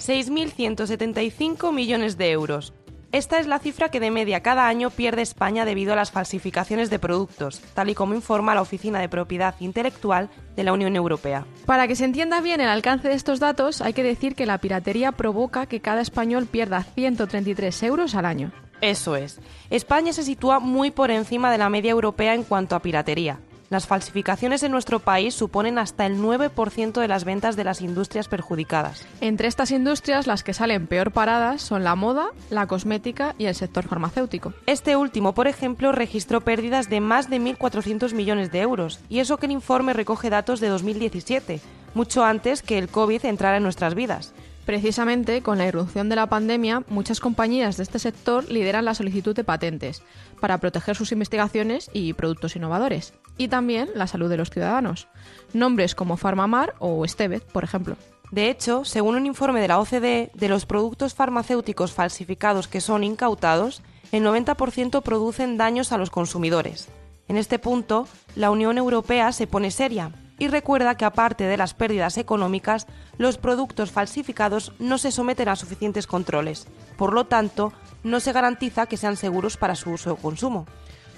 [0.00, 2.72] 6.175 millones de euros.
[3.12, 6.90] Esta es la cifra que de media cada año pierde España debido a las falsificaciones
[6.90, 11.44] de productos, tal y como informa la Oficina de Propiedad Intelectual de la Unión Europea.
[11.66, 14.58] Para que se entienda bien el alcance de estos datos, hay que decir que la
[14.58, 18.52] piratería provoca que cada español pierda 133 euros al año.
[18.80, 19.40] Eso es.
[19.68, 23.40] España se sitúa muy por encima de la media europea en cuanto a piratería.
[23.70, 28.26] Las falsificaciones en nuestro país suponen hasta el 9% de las ventas de las industrias
[28.26, 29.06] perjudicadas.
[29.20, 33.54] Entre estas industrias, las que salen peor paradas son la moda, la cosmética y el
[33.54, 34.54] sector farmacéutico.
[34.66, 39.36] Este último, por ejemplo, registró pérdidas de más de 1.400 millones de euros, y eso
[39.36, 41.60] que el informe recoge datos de 2017,
[41.94, 44.34] mucho antes que el COVID entrara en nuestras vidas.
[44.66, 49.34] Precisamente, con la irrupción de la pandemia, muchas compañías de este sector lideran la solicitud
[49.34, 50.02] de patentes
[50.40, 55.08] para proteger sus investigaciones y productos innovadores, y también la salud de los ciudadanos.
[55.54, 57.96] Nombres como Farmamar o Estevez, por ejemplo.
[58.30, 63.02] De hecho, según un informe de la OCDE, de los productos farmacéuticos falsificados que son
[63.02, 63.80] incautados,
[64.12, 66.88] el 90% producen daños a los consumidores.
[67.28, 71.72] En este punto, la Unión Europea se pone seria y recuerda que aparte de las
[71.72, 76.66] pérdidas económicas, los productos falsificados no se someten a suficientes controles.
[76.98, 77.72] Por lo tanto,
[78.04, 80.66] no se garantiza que sean seguros para su uso o consumo.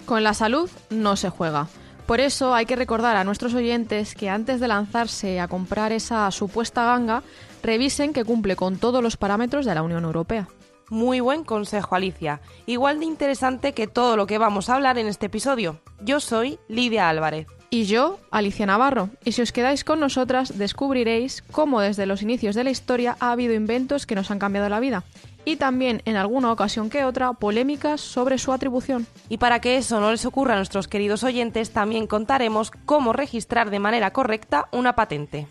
[0.07, 1.69] Con la salud no se juega.
[2.07, 6.31] Por eso hay que recordar a nuestros oyentes que antes de lanzarse a comprar esa
[6.31, 7.23] supuesta ganga,
[7.63, 10.49] revisen que cumple con todos los parámetros de la Unión Europea.
[10.91, 12.41] Muy buen consejo, Alicia.
[12.67, 15.81] Igual de interesante que todo lo que vamos a hablar en este episodio.
[16.03, 17.47] Yo soy Lidia Álvarez.
[17.75, 19.09] Y yo, Alicia Navarro.
[19.25, 23.33] Y si os quedáis con nosotras, descubriréis cómo desde los inicios de la historia ha
[23.33, 25.05] habido inventos que nos han cambiado la vida.
[25.47, 29.07] Y también, en alguna ocasión que otra, polémicas sobre su atribución.
[29.31, 33.71] Y para que eso no les ocurra a nuestros queridos oyentes, también contaremos cómo registrar
[33.71, 35.47] de manera correcta una patente.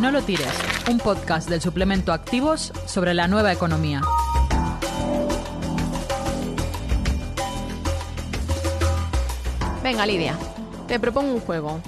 [0.00, 0.52] No lo tires,
[0.90, 4.00] un podcast del suplemento Activos sobre la nueva economía.
[9.84, 10.36] Venga, Lidia,
[10.86, 11.80] te propongo un juego.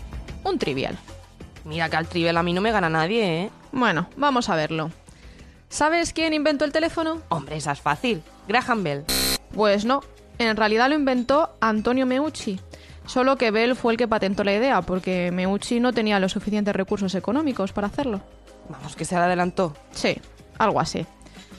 [0.45, 0.99] Un trivial.
[1.65, 3.51] Mira que al trivial a mí no me gana nadie, ¿eh?
[3.73, 4.91] Bueno, vamos a verlo.
[5.69, 7.21] ¿Sabes quién inventó el teléfono?
[7.29, 8.23] Hombre, esa es fácil.
[8.49, 9.05] Graham Bell.
[9.55, 10.03] Pues no.
[10.39, 12.61] En realidad lo inventó Antonio Meucci.
[13.07, 16.75] Solo que Bell fue el que patentó la idea, porque Meucci no tenía los suficientes
[16.75, 18.21] recursos económicos para hacerlo.
[18.69, 19.75] Vamos, que se le adelantó.
[19.93, 20.17] Sí,
[20.59, 21.07] algo así.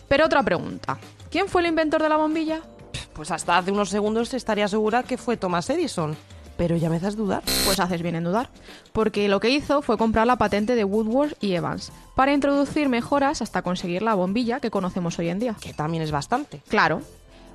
[0.07, 0.97] Pero otra pregunta.
[1.31, 2.61] ¿Quién fue el inventor de la bombilla?
[3.13, 6.15] Pues hasta hace unos segundos estaría segura que fue Thomas Edison
[6.59, 7.41] pero ya me haces dudar.
[7.63, 8.49] Pues haces bien en dudar,
[8.91, 13.41] porque lo que hizo fue comprar la patente de Woodward y Evans para introducir mejoras
[13.41, 15.55] hasta conseguir la bombilla que conocemos hoy en día.
[15.61, 16.61] Que también es bastante.
[16.67, 17.01] Claro.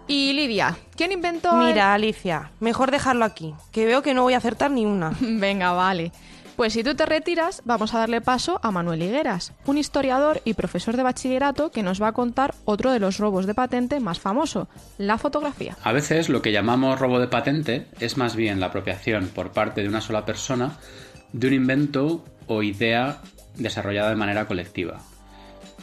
[0.08, 1.52] Y Lidia, ¿quién inventó?
[1.52, 5.12] Mira, Alicia, mejor dejarlo aquí, que veo que no voy a acertar ni una.
[5.20, 6.10] Venga, vale.
[6.56, 10.54] Pues si tú te retiras, vamos a darle paso a Manuel Higueras, un historiador y
[10.54, 14.20] profesor de bachillerato que nos va a contar otro de los robos de patente más
[14.20, 15.76] famoso, la fotografía.
[15.82, 19.82] A veces lo que llamamos robo de patente es más bien la apropiación por parte
[19.82, 20.78] de una sola persona
[21.32, 23.20] de un invento o idea
[23.56, 25.00] desarrollada de manera colectiva.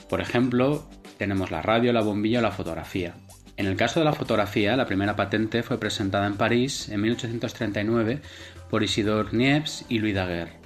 [0.07, 3.15] Por ejemplo, tenemos la radio, la bombilla o la fotografía.
[3.57, 8.21] En el caso de la fotografía, la primera patente fue presentada en París en 1839
[8.69, 10.60] por Isidore Niepce y Louis Daguerre.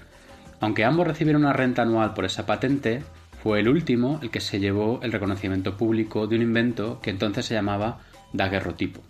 [0.59, 3.03] Aunque ambos recibieron una renta anual por esa patente,
[3.43, 7.45] fue el último el que se llevó el reconocimiento público de un invento que entonces
[7.45, 7.99] se llamaba
[8.33, 9.01] daguerrotipo.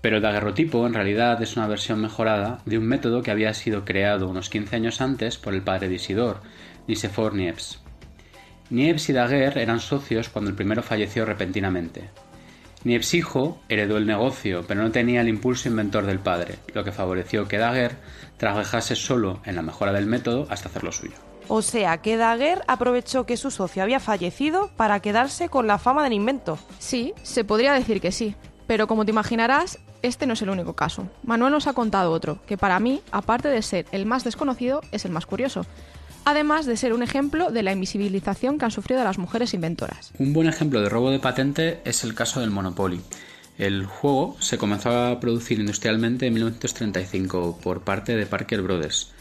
[0.00, 3.84] Pero el daguerrotipo en realidad es una versión mejorada de un método que había sido
[3.84, 6.40] creado unos 15 años antes por el padre de Isidore,
[6.86, 7.78] Nicephore Niepce.
[8.70, 12.10] Niepce y Daguerre eran socios cuando el primero falleció repentinamente.
[12.84, 16.92] Niepce hijo heredó el negocio, pero no tenía el impulso inventor del padre, lo que
[16.92, 17.96] favoreció que Daguerre
[18.36, 21.14] trabajase solo en la mejora del método hasta hacerlo suyo.
[21.48, 26.04] O sea, que Daguerre aprovechó que su socio había fallecido para quedarse con la fama
[26.04, 26.58] del invento.
[26.78, 28.34] Sí, se podría decir que sí.
[28.66, 31.08] Pero como te imaginarás, este no es el único caso.
[31.22, 35.04] Manuel nos ha contado otro, que para mí, aparte de ser el más desconocido, es
[35.04, 35.66] el más curioso.
[36.24, 40.12] Además de ser un ejemplo de la invisibilización que han sufrido las mujeres inventoras.
[40.18, 43.00] Un buen ejemplo de robo de patente es el caso del Monopoly.
[43.58, 49.12] El juego se comenzó a producir industrialmente en 1935 por parte de Parker Brothers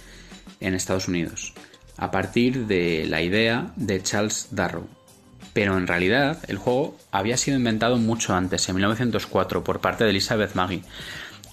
[0.59, 1.53] en Estados Unidos,
[1.97, 4.87] a partir de la idea de Charles Darrow.
[5.53, 10.09] Pero en realidad el juego había sido inventado mucho antes, en 1904, por parte de
[10.09, 10.83] Elizabeth Maggie,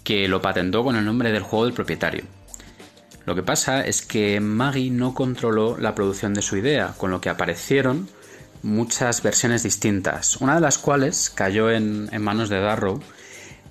[0.04, 2.24] que lo patentó con el nombre del juego del propietario.
[3.26, 7.20] Lo que pasa es que Maggie no controló la producción de su idea, con lo
[7.20, 8.08] que aparecieron
[8.62, 13.00] muchas versiones distintas, una de las cuales cayó en, manos de Darrow,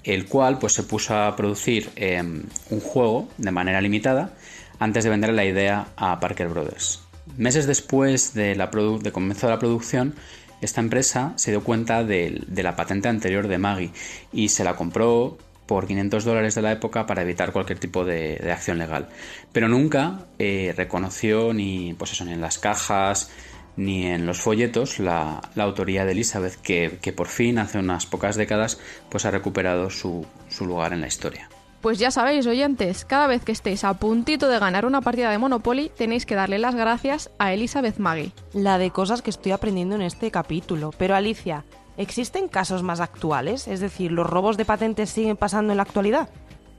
[0.04, 4.34] el cual pues se puso a producir em, un juego de manera limitada
[4.80, 7.02] antes de vender la idea a Parker Brothers.
[7.38, 10.16] Meses después de, la de comienzo de la producción,
[10.62, 13.92] esta empresa se dio cuenta de, la patente anterior de Maggie
[14.34, 15.38] y se la compró
[15.70, 19.08] por 500 dólares de la época para evitar cualquier tipo de, acción legal.
[19.52, 23.30] Pero nunca eh, reconoció ni, pues eso, ni en las cajas
[23.76, 28.80] ni en los folletos la, autoría de Elizabeth, que, por fin hace unas pocas décadas
[29.10, 30.26] pues ha recuperado su
[30.60, 31.48] lugar en la historia.
[31.82, 35.38] Pues ya sabéis, oyentes, cada vez que estéis a puntito de ganar una partida de
[35.38, 38.34] Monopoly, tenéis que darle las gracias a Elizabeth Maggie.
[38.54, 40.92] La de cosas que estoy aprendiendo en este capítulo.
[40.98, 41.64] Pero Alicia,
[42.00, 43.68] ¿existen casos más actuales?
[43.68, 46.30] Es decir, ¿los robos de patentes siguen pasando en la actualidad?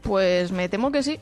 [0.03, 1.21] Pues me temo que sí.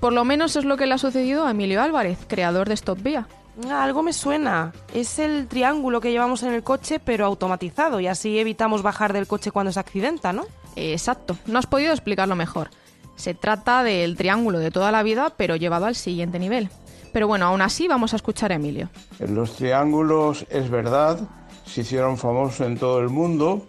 [0.00, 3.02] Por lo menos es lo que le ha sucedido a Emilio Álvarez, creador de Stop
[3.02, 3.28] Vía.
[3.68, 4.72] Ah, algo me suena.
[4.92, 9.26] Es el triángulo que llevamos en el coche, pero automatizado, y así evitamos bajar del
[9.26, 10.44] coche cuando se accidenta, ¿no?
[10.74, 11.36] Exacto.
[11.46, 12.70] No has podido explicarlo mejor.
[13.16, 16.68] Se trata del triángulo de toda la vida, pero llevado al siguiente nivel.
[17.12, 18.90] Pero bueno, aún así vamos a escuchar a Emilio.
[19.18, 21.20] Los triángulos, es verdad,
[21.66, 23.66] se hicieron famosos en todo el mundo,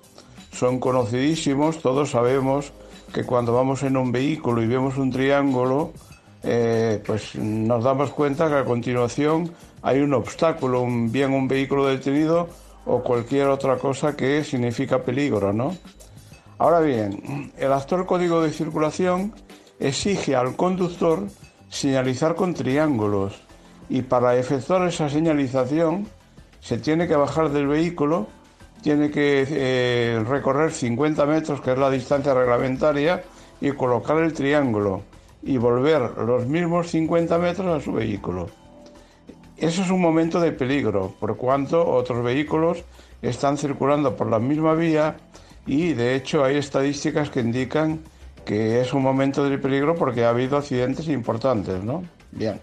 [0.51, 2.71] son conocidísimos, todos sabemos
[3.13, 5.91] que cuando vamos en un vehículo y vemos un triángulo,
[6.43, 9.51] eh, pues nos damos cuenta que a continuación
[9.81, 12.47] hay un obstáculo, un, bien un vehículo detenido
[12.85, 15.75] o cualquier otra cosa que significa peligro, ¿no?
[16.57, 19.33] Ahora bien, el actual código de circulación
[19.79, 21.27] exige al conductor
[21.69, 23.41] señalizar con triángulos
[23.89, 26.07] y para efectuar esa señalización
[26.67, 28.27] se tiene que bajar del vehículo,
[28.81, 33.23] tiene que eh, recorrer 50 metros, que es la distancia reglamentaria,
[33.61, 35.03] y colocar el triángulo
[35.41, 38.49] y volver los mismos 50 metros a su vehículo.
[39.55, 42.83] Eso es un momento de peligro, por cuanto otros vehículos
[43.21, 45.15] están circulando por la misma vía
[45.65, 48.01] y de hecho hay estadísticas que indican
[48.43, 52.03] que es un momento de peligro porque ha habido accidentes importantes, ¿no?
[52.33, 52.59] Bien.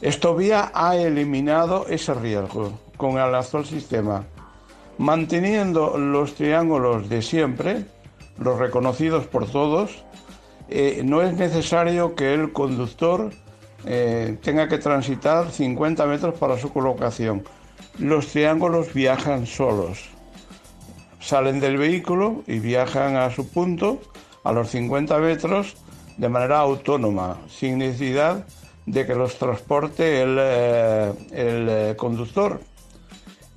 [0.00, 4.24] Estovía ha eliminado ese riesgo con el actual sistema,
[4.98, 7.84] manteniendo los triángulos de siempre,
[8.38, 10.04] los reconocidos por todos.
[10.68, 13.30] Eh, no es necesario que el conductor
[13.84, 17.44] eh, tenga que transitar 50 metros para su colocación.
[17.98, 20.16] Los triángulos viajan solos
[21.26, 24.00] salen del vehículo y viajan a su punto
[24.44, 25.76] a los 50 metros
[26.16, 28.46] de manera autónoma, sin necesidad
[28.86, 32.60] de que los transporte el, eh, eh, conductor.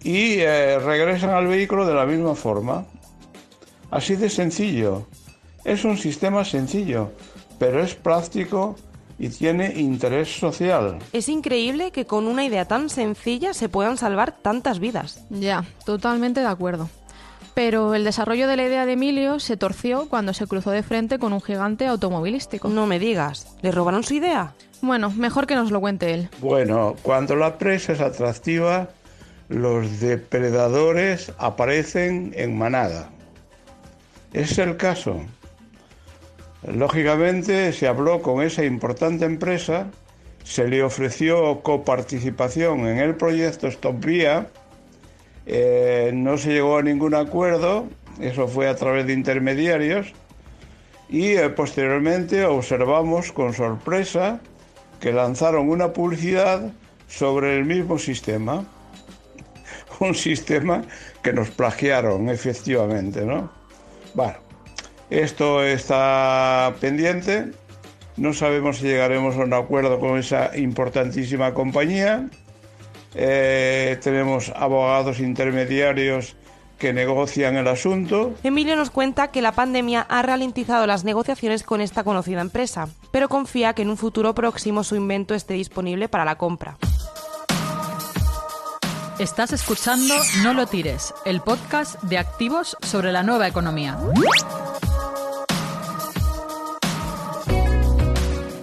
[0.04, 2.86] Y eh, regresan al vehículo de la misma forma.
[3.92, 5.08] Así de sencillo.
[5.64, 7.12] Es un sistema sencillo,
[7.58, 8.76] pero es práctico
[9.18, 11.00] y tiene interés social.
[11.12, 15.26] Es increíble que con una idea tan sencilla se puedan salvar tantas vidas.
[15.30, 16.90] Ya, totalmente de acuerdo.
[17.54, 21.20] Pero el desarrollo de la idea de Emilio se torció cuando se cruzó de frente
[21.20, 22.70] con un gigante automovilístico.
[22.70, 24.54] No me digas, ¿le robaron su idea?
[24.82, 26.30] Bueno, mejor que nos lo cuente él.
[26.40, 28.90] Bueno, cuando la presa es atractiva,
[29.50, 33.10] los depredadores aparecen en manada.
[34.32, 35.20] es el caso.
[36.64, 39.88] Lógicamente se habló con esa importante empresa,
[40.44, 44.50] se le ofreció coparticipación en el proyecto Stop Vía
[45.52, 47.88] eh, no se llegó a ningún acuerdo,
[48.20, 50.14] eso fue a través de intermediarios,
[51.10, 54.42] y eh, posteriormente observamos con sorpresa
[55.00, 56.72] que lanzaron una publicidad
[57.08, 58.64] sobre el mismo sistema.
[60.00, 60.84] Un sistema
[61.24, 63.52] que nos plagiaron, efectivamente, ¿no?
[64.14, 64.38] Bueno,
[65.10, 67.48] esto está pendiente.
[68.18, 72.30] No sabemos si llegaremos a un acuerdo con esa importantísima compañía.
[73.16, 76.36] Eh, tenemos abogados intermediarios
[76.78, 78.34] que negocian el asunto.
[78.42, 83.28] Emilio nos cuenta que la pandemia ha ralentizado las negociaciones con esta conocida empresa, pero
[83.28, 86.78] confía que en un futuro próximo su invento esté disponible para la compra.
[89.20, 90.14] Estás escuchando
[90.44, 93.98] No lo tires, el podcast de activos sobre la nueva economía.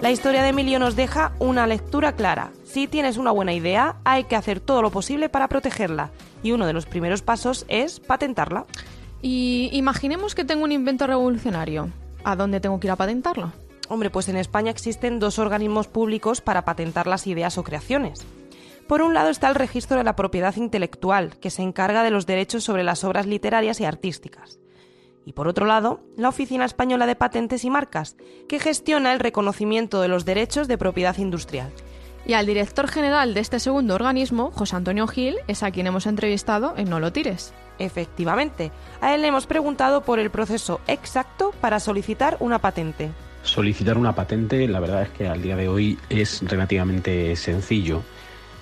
[0.07, 2.53] La historia de Emilio nos deja una lectura clara.
[2.63, 6.13] Si tienes una buena idea, hay que hacer todo lo posible para protegerla.
[6.45, 8.67] Y uno de los primeros pasos es patentarla.
[9.21, 11.91] Y imaginemos que tengo un invento revolucionario.
[12.23, 13.53] ¿A dónde tengo que ir a patentarlo?
[13.89, 18.25] Hombre, pues en España existen dos organismos públicos para patentar las ideas o creaciones.
[18.87, 22.27] Por un lado está el Registro de la Propiedad Intelectual, que se encarga de los
[22.27, 24.61] derechos sobre las obras literarias y artísticas
[25.27, 28.17] y por otro lado, la Oficina Española de Patentes y Marcas,
[28.49, 31.73] que gestiona el reconocimiento de los derechos de propiedad industrial.
[32.25, 36.07] Y al director general de este segundo organismo, José Antonio Gil, es a quien hemos
[36.07, 37.53] entrevistado en No lo tires.
[37.79, 43.11] Efectivamente, a él le hemos preguntado por el proceso exacto para solicitar una patente.
[43.43, 48.03] Solicitar una patente, la verdad es que al día de hoy es relativamente sencillo.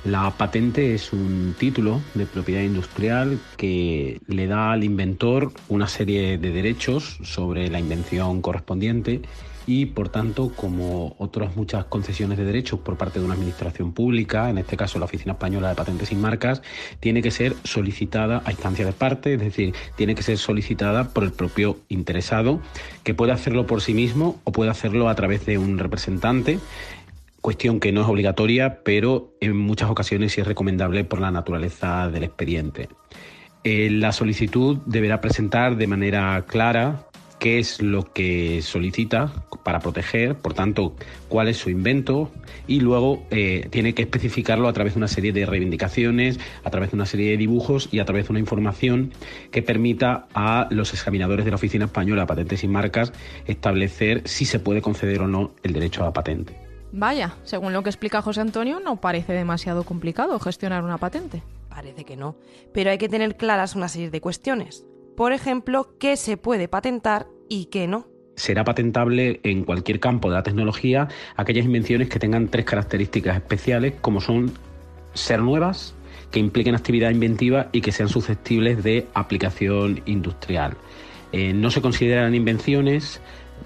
[0.04, 6.36] La patente es un título de propiedad industrial que le da al inventor una serie
[6.36, 9.22] de derechos sobre la invención correspondiente
[9.66, 14.50] y, por tanto, como otras muchas concesiones de derechos por parte de una administración pública,
[14.50, 16.60] en este caso la Oficina Española de Patentes y Marcas,
[17.00, 21.24] tiene que ser solicitada a instancia de parte, es decir, tiene que ser solicitada por
[21.24, 22.60] el propio interesado,
[23.04, 26.58] que puede hacerlo por sí mismo o puede hacerlo a través de un representante
[27.44, 32.08] cuestión que no es obligatoria, pero en muchas ocasiones sí es recomendable por la naturaleza
[32.08, 32.88] del expediente.
[33.64, 37.06] Eh, la solicitud deberá presentar de manera clara
[37.38, 39.30] qué es lo que solicita
[39.62, 40.96] para proteger, por tanto,
[41.28, 42.32] cuál es su invento
[42.66, 46.92] y luego eh, tiene que especificarlo a través de una serie de reivindicaciones, a través
[46.92, 49.12] de una serie de dibujos y a través de una información
[49.50, 53.12] que permita a los examinadores de la Oficina Española de Patentes y Marcas
[53.44, 56.73] establecer si se puede conceder o no el derecho a la patente.
[56.96, 61.42] Vaya, según lo que explica José Antonio, no parece demasiado complicado gestionar una patente.
[61.68, 62.36] Parece que no,
[62.72, 64.86] pero hay que tener claras una serie de cuestiones.
[65.16, 68.06] Por ejemplo, qué se puede patentar y qué no.
[68.36, 73.94] Será patentable en cualquier campo de la tecnología aquellas invenciones que tengan tres características especiales,
[74.00, 74.52] como son
[75.14, 75.96] ser nuevas,
[76.30, 80.76] que impliquen actividad inventiva y que sean susceptibles de aplicación industrial.
[81.32, 83.20] Eh, no se consideran invenciones,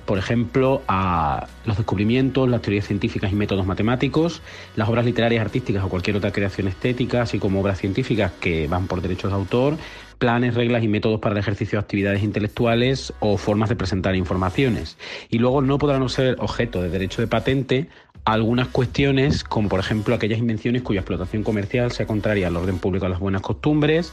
[0.04, 4.40] por ejemplo, a los descubrimientos, las teorías científicas y métodos matemáticos,
[4.75, 8.87] las obras literarias, artísticas o cualquier otra creación estética, así como obras científicas que van
[8.87, 9.76] por derechos de autor,
[10.18, 14.97] planes, reglas y métodos para el ejercicio de actividades intelectuales o formas de presentar informaciones.
[15.28, 17.88] Y luego no podrán ser objeto de derecho de patente
[18.25, 23.07] algunas cuestiones, como por ejemplo aquellas invenciones cuya explotación comercial sea contraria al orden público
[23.07, 24.12] a las buenas costumbres.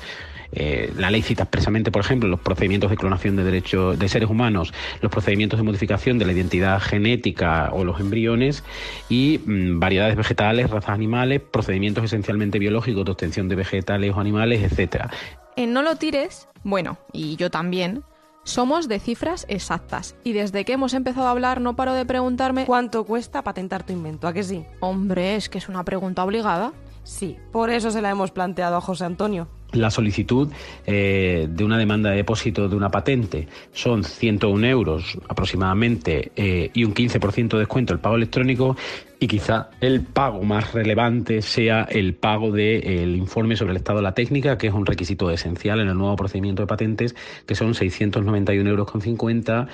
[0.56, 4.30] Eh, la ley cita expresamente, por ejemplo, los procedimientos de clonación de derechos de seres
[4.30, 8.64] humanos, los procedimientos de modificación de la identidad genética o los embriones
[9.10, 14.64] y mm, variedades vegetales, razas animales, procedimientos esencialmente biológicos de obtención de vegetales o animales,
[14.64, 15.12] etcétera.
[15.56, 18.04] En No lo tires, bueno, y yo también,
[18.46, 20.16] somos de cifras exactas.
[20.24, 22.66] Y desde que hemos empezado a hablar no paro de preguntarme...
[22.66, 24.28] ¿Cuánto cuesta patentar tu invento?
[24.28, 24.66] ¿A que sí?
[24.80, 26.72] Hombre, es que es una pregunta obligada.
[27.06, 29.48] Sí, por eso se la hemos planteado a José Antonio.
[29.74, 30.50] La solicitud
[30.88, 36.84] eh, de una demanda de depósito de una patente son 101 euros aproximadamente eh, y
[36.84, 38.76] un 15% de descuento el pago electrónico
[39.20, 44.04] y quizá el pago más relevante sea el pago del informe sobre el estado de
[44.04, 47.74] la técnica, que es un requisito esencial en el nuevo procedimiento de patentes, que son
[47.74, 49.68] 691,50 euros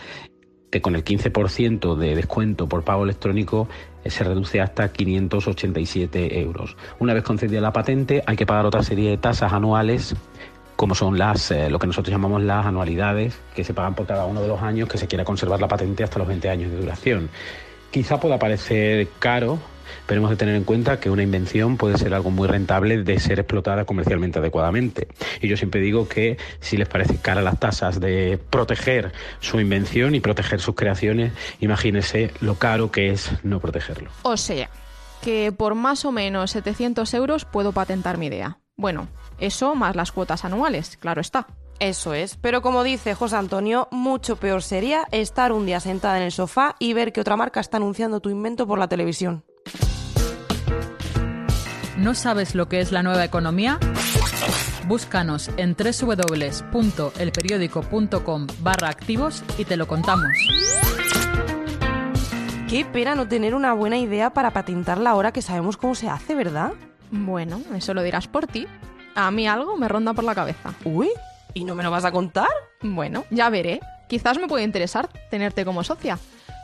[0.72, 3.68] que con el 15% de descuento por pago electrónico
[4.04, 6.75] eh, se reduce hasta 587 euros.
[7.00, 10.16] Una vez concedida la patente, hay que pagar otra serie de tasas anuales
[10.78, 14.25] como son las eh, lo que nosotros llamamos las anualidades que se pagan por cada
[14.25, 16.78] uno de los años que se quiera conservar la patente hasta los 20 años de
[16.78, 17.30] duración.
[17.92, 19.60] Quizá pueda parecer caro
[20.05, 23.19] pero hemos de tener en cuenta que una invención puede ser algo muy rentable de
[23.19, 25.07] ser explotada comercialmente adecuadamente.
[25.41, 30.15] Y yo siempre digo que si les parece cara las tasas de proteger su invención
[30.15, 34.09] y proteger sus creaciones, imagínense lo caro que es no protegerlo.
[34.23, 34.69] O sea,
[35.21, 38.57] que por más o menos 700 euros puedo patentar mi idea.
[38.75, 39.07] Bueno,
[39.39, 41.47] eso más las cuotas anuales, claro está.
[41.79, 46.23] Eso es, pero como dice José Antonio, mucho peor sería estar un día sentada en
[46.23, 49.43] el sofá y ver que otra marca está anunciando tu invento por la televisión.
[51.98, 53.80] ¿No sabes lo que es la nueva economía?
[54.88, 60.32] Búscanos en www.elperiódico.com barra activos y te lo contamos.
[62.68, 66.36] Qué pena no tener una buena idea para patentarla ahora que sabemos cómo se hace,
[66.36, 66.74] ¿verdad?
[67.12, 68.68] Bueno, eso lo dirás por ti.
[69.13, 70.74] A mí algo me ronda por la cabeza.
[70.86, 71.10] Uy,
[71.53, 72.48] ¿y no me lo vas a contar?
[72.82, 73.82] Bueno, ya veré.
[74.08, 76.18] Quizás me puede interesar tenerte como socia.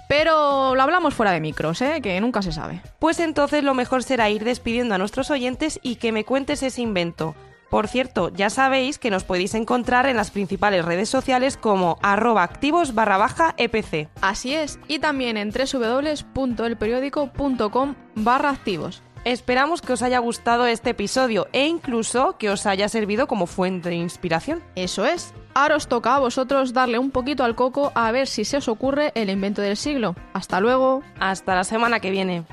[0.08, 2.00] Pero lo hablamos fuera de micros, ¿eh?
[2.02, 2.82] que nunca se sabe.
[3.00, 6.82] Pues entonces lo mejor será ir despidiendo a nuestros oyentes y que me cuentes ese
[6.82, 7.36] invento.
[7.70, 12.44] Por cierto, ya sabéis que nos podéis encontrar en las principales redes sociales como arroba
[12.44, 14.08] activos barra baja EPC.
[14.22, 19.04] Así es, y también en www.elperiódico.com barra activos.
[19.28, 23.90] Esperamos que os haya gustado este episodio e incluso que os haya servido como fuente
[23.90, 24.64] de inspiración.
[24.76, 25.34] Eso es.
[25.54, 28.70] Ahora os toca a vosotros darle un poquito al coco a ver si se os
[28.70, 30.16] ocurre el invento del siglo.
[30.32, 31.04] Hasta luego.
[31.20, 32.46] Hasta la semana que viene.